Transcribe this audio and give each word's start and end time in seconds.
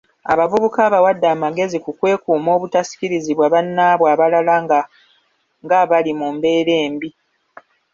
Abavubuka 0.31 0.79
obawadde 0.87 1.27
magezi 1.43 1.77
ki 1.83 1.89
okwekuuma 1.93 2.49
obutasikirizibwa 2.57 3.45
bannaabwe 3.53 4.07
abalabika 4.13 4.79
ng'abali 5.65 6.11
mu 6.19 6.27
mbeera 6.35 6.73
ennungi? 6.85 7.09